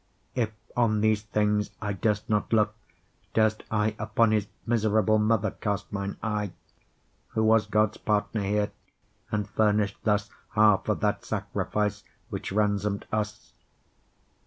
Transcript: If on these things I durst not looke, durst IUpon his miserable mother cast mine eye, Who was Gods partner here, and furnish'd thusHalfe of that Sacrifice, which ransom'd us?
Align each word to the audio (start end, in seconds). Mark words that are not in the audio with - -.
If 0.33 0.49
on 0.75 1.01
these 1.01 1.21
things 1.21 1.69
I 1.79 1.93
durst 1.93 2.27
not 2.27 2.51
looke, 2.51 2.73
durst 3.35 3.61
IUpon 3.69 4.31
his 4.33 4.47
miserable 4.65 5.19
mother 5.19 5.51
cast 5.51 5.93
mine 5.93 6.17
eye, 6.23 6.53
Who 7.35 7.43
was 7.43 7.67
Gods 7.67 7.97
partner 7.97 8.41
here, 8.41 8.71
and 9.31 9.47
furnish'd 9.47 10.03
thusHalfe 10.03 10.87
of 10.89 11.01
that 11.01 11.23
Sacrifice, 11.23 12.03
which 12.31 12.51
ransom'd 12.51 13.05
us? 13.11 13.53